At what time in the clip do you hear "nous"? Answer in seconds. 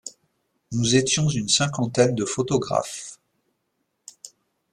0.71-0.95